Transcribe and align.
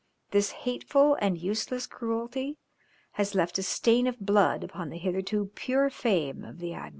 This 0.31 0.49
hateful 0.65 1.15
and 1.21 1.37
useless 1.37 1.85
cruelty 1.85 2.57
has 3.11 3.35
left 3.35 3.59
a 3.59 3.61
stain 3.61 4.07
of 4.07 4.19
blood 4.19 4.63
upon 4.63 4.89
the 4.89 4.97
hitherto 4.97 5.51
pure 5.53 5.91
fame 5.91 6.43
of 6.43 6.57
the 6.57 6.73
admiral. 6.73 6.89